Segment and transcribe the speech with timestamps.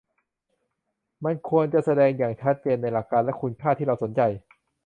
[1.25, 4.21] มันควรจะแสดงอย่างชัดเจนในหลักการและคุณค่าที่เราสนใจ